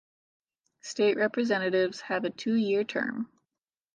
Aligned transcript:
State 0.81 1.15
Representatives 1.15 2.01
have 2.01 2.23
a 2.23 2.31
two-year 2.31 2.83
term. 2.83 3.29